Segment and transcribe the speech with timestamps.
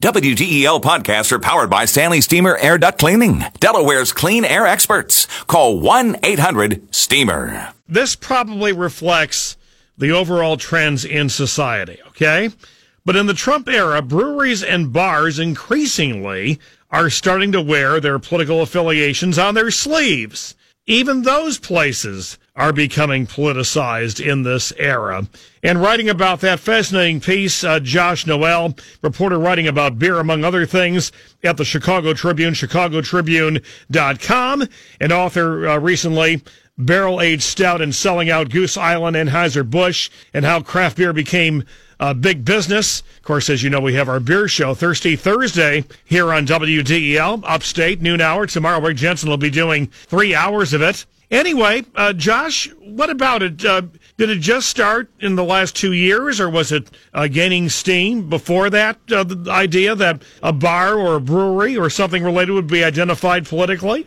[0.00, 5.26] WDEL podcasts are powered by Stanley Steamer Air Duct Cleaning, Delaware's clean air experts.
[5.48, 7.72] Call 1-800-STEAMER.
[7.88, 9.56] This probably reflects
[9.96, 12.50] the overall trends in society, okay?
[13.04, 16.60] But in the Trump era, breweries and bars increasingly
[16.92, 20.54] are starting to wear their political affiliations on their sleeves.
[20.90, 25.28] Even those places are becoming politicized in this era.
[25.62, 30.64] And writing about that fascinating piece, uh, Josh Noel, reporter writing about beer, among other
[30.64, 31.12] things,
[31.44, 36.42] at the Chicago Tribune, chicagotribune.com, and author uh, recently,
[36.78, 41.64] Barrel Aged Stout and Selling Out Goose Island Anheuser-Busch, and how craft beer became
[42.00, 43.00] uh, big business.
[43.16, 47.42] Of course, as you know, we have our beer show Thirsty Thursday here on WDEL,
[47.44, 48.46] upstate, noon hour.
[48.46, 51.04] Tomorrow, Rick Jensen will be doing three hours of it.
[51.30, 53.62] Anyway, uh, Josh, what about it?
[53.62, 53.82] Uh,
[54.16, 58.30] did it just start in the last two years, or was it uh, gaining steam
[58.30, 58.96] before that?
[59.12, 63.46] Uh, the idea that a bar or a brewery or something related would be identified
[63.46, 64.06] politically.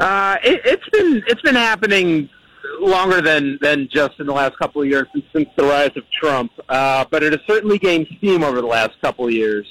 [0.00, 2.28] Uh, it, it's been it's been happening
[2.80, 6.04] longer than than just in the last couple of years since, since the rise of
[6.10, 6.50] Trump.
[6.68, 9.66] Uh, but it has certainly gained steam over the last couple of years.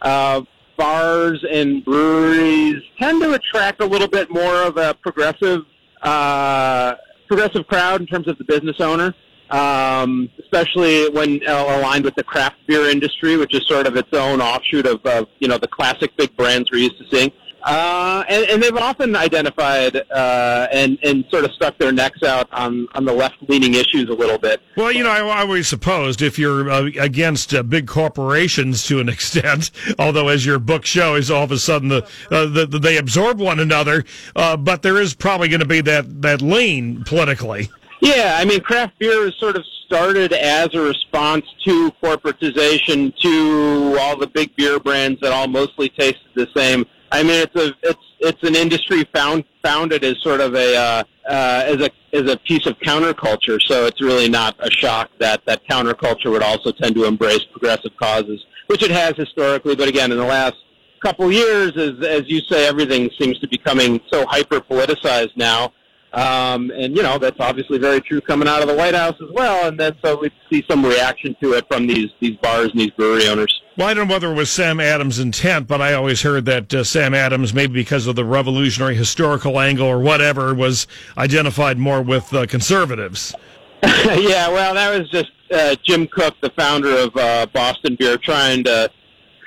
[0.00, 5.62] bars and breweries tend to attract a little bit more of a progressive
[6.02, 6.94] uh,
[7.28, 9.14] progressive crowd in terms of the business owner,
[9.50, 14.12] um, especially when uh, aligned with the craft beer industry, which is sort of its
[14.12, 17.30] own offshoot of, of you know the classic big brands we're used to seeing.
[17.62, 22.48] Uh, and, and they've often identified uh, and and sort of stuck their necks out
[22.52, 24.60] on on the left leaning issues a little bit.
[24.76, 29.00] Well, you know, I, I always supposed if you're uh, against uh, big corporations to
[29.00, 32.78] an extent, although as your book shows, all of a sudden the, uh, the, the
[32.78, 34.04] they absorb one another,
[34.36, 37.68] uh, but there is probably going to be that that lean politically.
[38.00, 43.98] Yeah, I mean, craft beer is sort of started as a response to corporatization, to
[43.98, 47.74] all the big beer brands that all mostly tasted the same I mean, it's a
[47.82, 52.30] it's it's an industry found founded as sort of a uh, uh, as a as
[52.30, 53.60] a piece of counterculture.
[53.62, 57.92] So it's really not a shock that that counterculture would also tend to embrace progressive
[57.96, 59.76] causes, which it has historically.
[59.76, 60.56] But again, in the last
[61.02, 65.72] couple years, as as you say, everything seems to be becoming so hyper politicized now
[66.12, 69.28] um, and you know that's obviously very true coming out of the White House as
[69.32, 69.68] well.
[69.68, 72.90] And then so we see some reaction to it from these these bars and these
[72.90, 73.62] brewery owners.
[73.78, 76.74] Well, I don't know whether it was Sam Adams' intent, but I always heard that
[76.74, 82.02] uh, Sam Adams, maybe because of the revolutionary historical angle or whatever, was identified more
[82.02, 83.36] with uh, conservatives.
[83.84, 88.64] yeah, well, that was just uh, Jim Koch, the founder of uh, Boston Beer, trying
[88.64, 88.90] to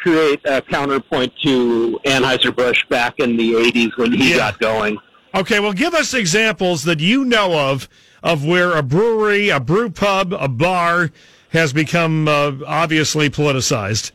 [0.02, 4.38] create a counterpoint to Anheuser-Busch back in the 80s when he yeah.
[4.38, 4.98] got going.
[5.36, 7.90] Okay, well, give us examples that you know of
[8.24, 11.12] of where a brewery, a brew pub, a bar
[11.50, 14.14] has become uh, obviously politicized.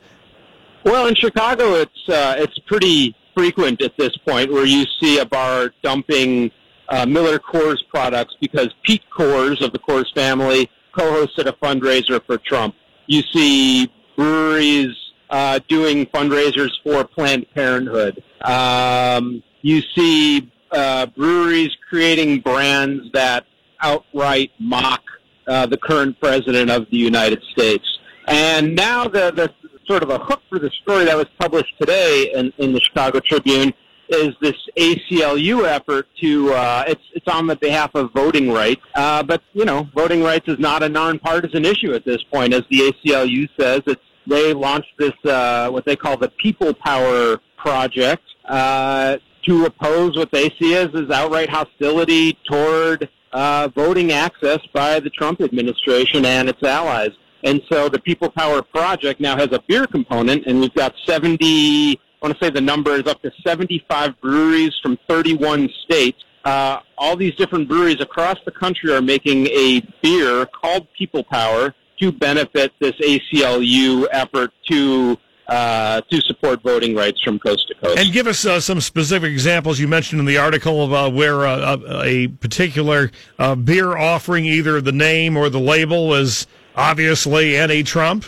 [0.87, 5.27] Well, in Chicago, it's uh, it's pretty frequent at this point where you see a
[5.27, 6.53] bar dumping
[6.89, 12.39] uh, Miller Coors products because Pete Coors of the Coors family co-hosted a fundraiser for
[12.39, 12.77] Trump.
[13.09, 14.95] You see breweries
[15.29, 18.23] uh, doing fundraisers for Planned Parenthood.
[18.43, 23.45] Um, you see uh, breweries creating brands that
[23.81, 25.03] outright mock
[25.49, 27.85] uh, the current president of the United States.
[28.29, 29.53] And now the, the
[29.87, 33.21] sort of a hook for the story that was published today in, in the Chicago
[33.21, 33.73] Tribune
[34.09, 39.23] is this ACLU effort to uh, it's it's on the behalf of voting rights, uh,
[39.23, 42.93] but you know voting rights is not a nonpartisan issue at this point, as the
[42.93, 43.83] ACLU says.
[43.87, 49.17] It's they launched this uh, what they call the People Power Project uh,
[49.47, 55.11] to oppose what they see as, as outright hostility toward uh, voting access by the
[55.11, 57.11] Trump administration and its allies.
[57.47, 61.93] And so the People Power Project now has a beer component, and we've got 70,
[61.97, 66.19] I want to say the number is up to 75 breweries from 31 states.
[66.45, 71.73] Uh, all these different breweries across the country are making a beer called People Power
[72.01, 75.17] to benefit this ACLU effort to
[75.49, 77.97] uh, to support voting rights from coast to coast.
[77.97, 79.79] And give us uh, some specific examples.
[79.79, 84.81] You mentioned in the article of uh, where uh, a particular uh, beer offering either
[84.81, 88.25] the name or the label is obviously anti-Trump.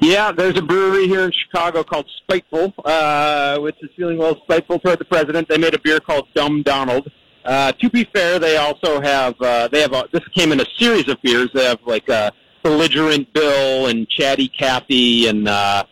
[0.00, 4.40] Yeah, there's a brewery here in Chicago called Spiteful, uh, which is feeling a little
[4.44, 5.48] spiteful toward the president.
[5.48, 7.10] They made a beer called Dumb Donald.
[7.44, 10.66] Uh, to be fair, they also have uh, they have a, this came in a
[10.78, 11.50] series of beers.
[11.52, 15.84] They have like a belligerent Bill and Chatty Cathy and uh,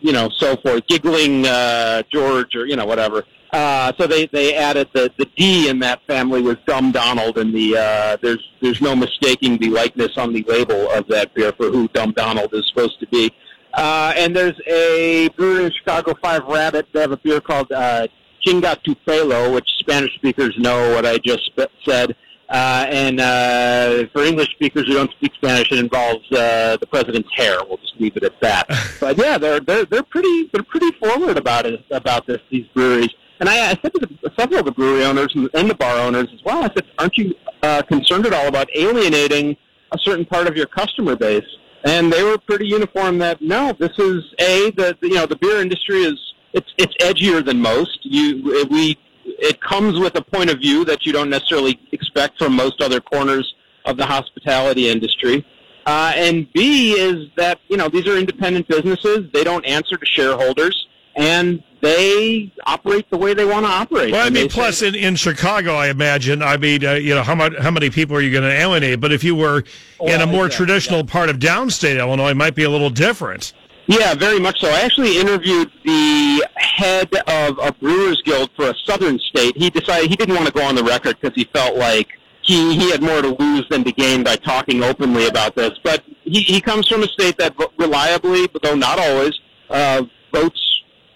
[0.00, 3.24] you know, so forth, giggling uh, George or you know whatever.
[3.52, 7.52] Uh, so they they added the the D in that family was Dumb Donald, and
[7.52, 11.68] the uh, there's there's no mistaking the likeness on the label of that beer for
[11.70, 13.32] who Dumb Donald is supposed to be.
[13.74, 16.86] Uh, and there's a brewery in Chicago, Five Rabbit.
[16.92, 18.06] They have a beer called uh,
[18.44, 22.16] Chinga tu pelo, which Spanish speakers know what I just sp- said.
[22.48, 27.28] Uh, and uh, for English speakers who don't speak Spanish, it involves uh, the president's
[27.36, 27.58] hair.
[27.68, 28.68] We'll just leave it at that.
[29.00, 33.10] but yeah, they're they're they're pretty they're pretty forward about it about this these breweries.
[33.40, 35.98] And I, I said to the, several of the brewery owners and, and the bar
[35.98, 36.58] owners as well.
[36.62, 39.56] I said, "Aren't you uh, concerned at all about alienating
[39.92, 41.44] a certain part of your customer base?"
[41.84, 45.60] And they were pretty uniform that no, this is a the you know the beer
[45.60, 46.18] industry is
[46.52, 47.98] it's it's edgier than most.
[48.02, 52.54] You we it comes with a point of view that you don't necessarily expect from
[52.54, 53.54] most other corners
[53.86, 55.46] of the hospitality industry.
[55.86, 60.06] Uh, and B is that you know these are independent businesses; they don't answer to
[60.06, 60.86] shareholders,
[61.16, 64.12] and they operate the way they want to operate.
[64.12, 66.42] Well, I mean, plus say- in, in Chicago, I imagine.
[66.42, 69.00] I mean, uh, you know, how much how many people are you going to alienate?
[69.00, 69.64] But if you were
[70.00, 73.52] in a more exactly, traditional part of downstate Illinois, it might be a little different.
[73.86, 74.68] Yeah, very much so.
[74.68, 79.56] I actually interviewed the head of a Brewers Guild for a southern state.
[79.56, 82.08] He decided he didn't want to go on the record because he felt like
[82.42, 85.72] he, he had more to lose than to gain by talking openly about this.
[85.82, 89.32] But he, he comes from a state that reliably, but though not always,
[89.70, 90.69] uh, votes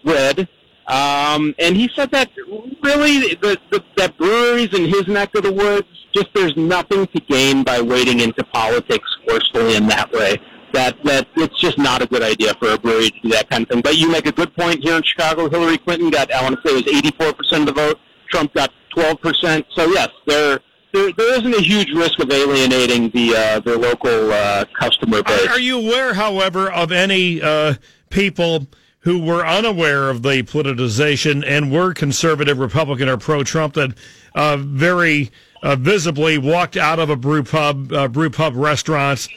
[0.05, 0.49] red.
[0.87, 2.31] Um, and he said that
[2.83, 7.21] really the, the, that breweries in his neck of the woods, just there's nothing to
[7.23, 10.37] gain by wading into politics forcefully in that way.
[10.73, 13.63] That that it's just not a good idea for a brewery to do that kind
[13.63, 13.81] of thing.
[13.81, 15.49] But you make a good point here in Chicago.
[15.49, 17.99] Hillary Clinton got, I want to say, it was 84 percent of the vote.
[18.29, 19.67] Trump got 12 percent.
[19.77, 20.59] So yes, there
[20.93, 25.47] there there isn't a huge risk of alienating the uh, their local uh, customer base.
[25.47, 27.75] Are, are you aware, however, of any uh,
[28.11, 28.67] people
[29.05, 33.93] who were unaware of the politicization and were conservative, Republican, or pro-Trump that
[34.35, 35.31] uh, very
[35.63, 39.29] uh, visibly walked out of a brew pub, uh, brew pub restaurants,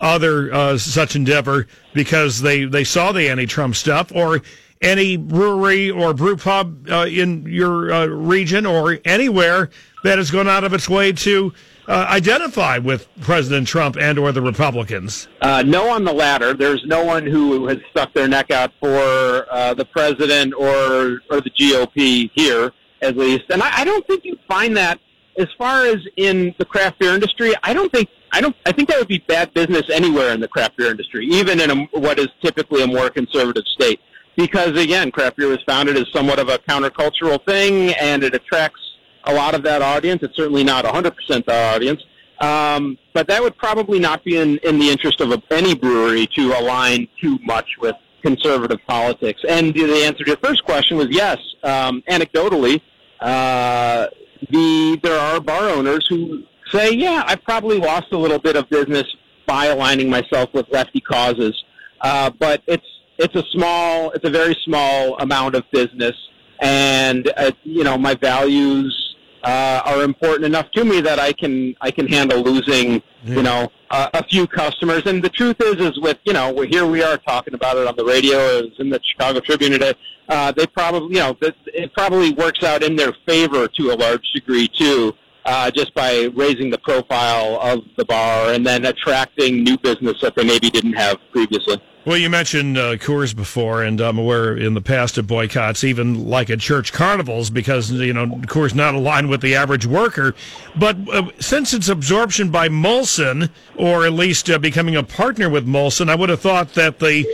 [0.00, 4.42] other uh, such endeavor because they they saw the anti-Trump stuff, or
[4.80, 9.70] any brewery or brew pub uh, in your uh, region or anywhere
[10.04, 11.52] that has gone out of its way to
[11.88, 15.28] uh, identify with President Trump and or the Republicans.
[15.40, 16.54] Uh, no on the latter.
[16.54, 21.40] There's no one who has stuck their neck out for uh, the president or or
[21.40, 22.72] the GOP here,
[23.02, 23.44] at least.
[23.50, 25.00] And I, I don't think you find that
[25.38, 27.54] as far as in the craft beer industry.
[27.62, 28.56] I don't think I don't.
[28.66, 31.70] I think that would be bad business anywhere in the craft beer industry, even in
[31.70, 34.00] a, what is typically a more conservative state.
[34.36, 38.80] Because again, craft beer was founded as somewhat of a countercultural thing, and it attracts
[39.26, 40.22] a lot of that audience.
[40.22, 41.12] It's certainly not 100%
[41.46, 42.02] that audience.
[42.40, 46.26] Um, but that would probably not be in, in the interest of a, any brewery
[46.36, 49.40] to align too much with conservative politics.
[49.48, 51.38] And the answer to your first question was yes.
[51.62, 52.80] Um, anecdotally,
[53.20, 54.08] uh,
[54.50, 58.68] the there are bar owners who say, "Yeah, I probably lost a little bit of
[58.68, 59.04] business
[59.46, 61.54] by aligning myself with lefty causes,
[62.02, 62.86] uh, but it's
[63.18, 66.14] it's a small, it's a very small amount of business,
[66.60, 69.05] and uh, you know my values."
[69.46, 73.70] Uh, are important enough to me that I can I can handle losing you know
[73.90, 75.02] uh, a few customers.
[75.06, 77.94] And the truth is, is with you know here we are talking about it on
[77.96, 78.38] the radio.
[78.58, 79.94] It in the Chicago Tribune today.
[80.28, 83.94] Uh, they probably you know it, it probably works out in their favor to a
[83.94, 85.14] large degree too.
[85.44, 90.34] Uh, just by raising the profile of the bar and then attracting new business that
[90.34, 91.80] they maybe didn't have previously.
[92.06, 96.28] Well, you mentioned uh, Coors before, and I'm aware in the past of boycotts, even
[96.28, 100.32] like at church carnivals, because you know Coors not aligned with the average worker.
[100.78, 105.66] But uh, since its absorption by Molson, or at least uh, becoming a partner with
[105.66, 107.26] Molson, I would have thought that the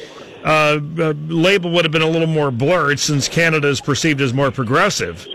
[0.43, 4.33] uh, uh, label would have been a little more blurred, since Canada is perceived as
[4.33, 5.26] more progressive.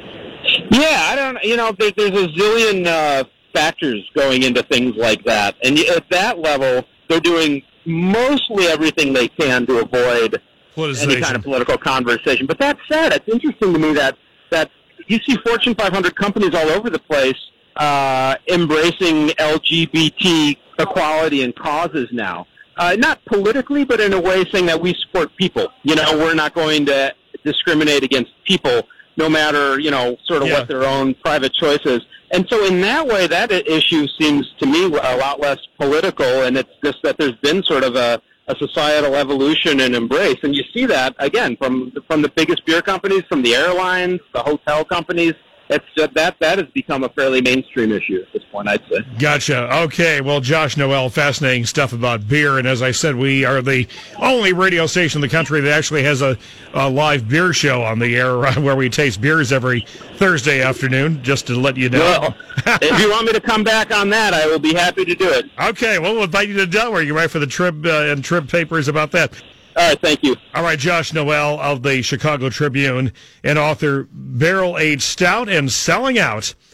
[0.71, 1.43] Yeah, I don't.
[1.43, 6.09] You know, there, there's a zillion uh, factors going into things like that, and at
[6.09, 10.41] that level, they're doing mostly everything they can to avoid
[10.77, 12.45] any kind of political conversation.
[12.45, 14.17] But that said, it's interesting to me that
[14.51, 14.69] that
[15.07, 17.37] you see Fortune 500 companies all over the place
[17.77, 22.45] uh, embracing LGBT equality and causes now.
[22.77, 25.67] Uh, not politically, but in a way saying that we support people.
[25.83, 27.13] You know, we're not going to
[27.43, 30.59] discriminate against people, no matter you know sort of Yeah.
[30.59, 32.01] what their own private choices.
[32.31, 36.57] And so, in that way, that issue seems to me a lot less political, and
[36.57, 40.63] it's just that there's been sort of a, a societal evolution and embrace, and you
[40.73, 45.33] see that again from from the biggest beer companies, from the airlines, the hotel companies.
[45.69, 48.99] It's uh, that that has become a fairly mainstream issue at this point, I'd say.
[49.19, 49.73] Gotcha.
[49.83, 50.21] Okay.
[50.21, 52.57] Well, Josh Noel, fascinating stuff about beer.
[52.57, 56.03] And as I said, we are the only radio station in the country that actually
[56.03, 56.37] has a,
[56.73, 59.81] a live beer show on the air where we taste beers every
[60.15, 61.99] Thursday afternoon, just to let you know.
[61.99, 62.35] Well,
[62.81, 65.29] if you want me to come back on that, I will be happy to do
[65.29, 65.49] it.
[65.59, 65.99] okay.
[65.99, 67.01] Well, we'll invite you to Delaware.
[67.01, 69.33] You write for the Trib uh, and Trib papers about that.
[69.77, 70.35] All right, thank you.
[70.55, 76.17] All right, Josh Noel of the Chicago Tribune and author Barrel Aged Stout and Selling
[76.17, 76.55] Out